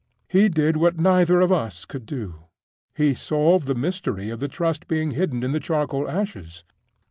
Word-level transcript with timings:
He 0.27 0.49
did 0.49 0.77
what 0.77 0.97
neither 0.99 1.41
of 1.41 1.51
us 1.51 1.85
could 1.85 2.07
do—he 2.07 3.13
solved 3.13 3.67
the 3.67 3.75
mystery 3.75 4.31
of 4.31 4.39
the 4.39 4.47
Trust 4.47 4.87
being 4.87 5.11
hidden 5.11 5.43
in 5.43 5.51
the 5.51 5.59
charcoal 5.59 6.09
ashes. 6.09 6.63